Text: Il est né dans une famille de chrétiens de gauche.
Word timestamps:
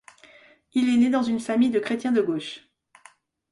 Il 0.73 0.89
est 0.89 0.97
né 0.97 1.11
dans 1.11 1.21
une 1.21 1.39
famille 1.39 1.69
de 1.69 1.77
chrétiens 1.79 2.11
de 2.11 2.23
gauche. 2.23 2.67